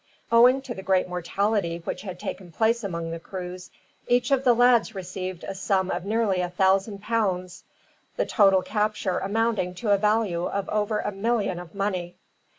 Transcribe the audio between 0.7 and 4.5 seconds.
the great mortality which had taken place among the crews, each of